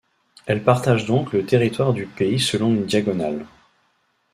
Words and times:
Elle 0.47 0.63
partage 0.63 1.05
donc 1.05 1.31
le 1.31 1.45
territoire 1.45 1.93
du 1.93 2.07
pays 2.07 2.39
selon 2.39 2.73
une 2.73 2.87
diagonale. 2.87 3.45